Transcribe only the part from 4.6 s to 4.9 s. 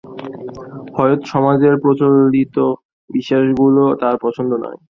নয়।